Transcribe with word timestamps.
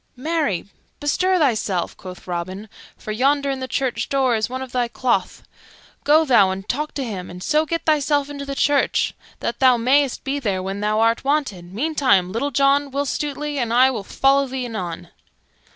"Marry, 0.15 0.65
bestir 0.99 1.37
thyself," 1.37 1.95
quoth 1.95 2.25
Robin, 2.25 2.67
"for 2.97 3.11
yonder, 3.11 3.51
in 3.51 3.59
the 3.59 3.67
church 3.67 4.09
door, 4.09 4.33
is 4.35 4.49
one 4.49 4.63
of 4.63 4.71
thy 4.71 4.87
cloth. 4.87 5.43
Go 6.03 6.25
thou 6.25 6.49
and 6.49 6.67
talk 6.67 6.95
to 6.95 7.03
him, 7.03 7.29
and 7.29 7.43
so 7.43 7.67
get 7.67 7.85
thyself 7.85 8.27
into 8.27 8.43
the 8.43 8.55
church, 8.55 9.13
that 9.41 9.59
thou 9.59 9.77
mayst 9.77 10.23
be 10.23 10.39
there 10.39 10.63
when 10.63 10.79
thou 10.79 10.99
art 11.01 11.23
wanted; 11.23 11.71
meantime, 11.71 12.31
Little 12.31 12.49
John, 12.49 12.89
Will 12.89 13.05
Stutely, 13.05 13.59
and 13.59 13.71
I 13.71 13.91
will 13.91 14.03
follow 14.03 14.47
thee 14.47 14.65
anon." 14.65 15.09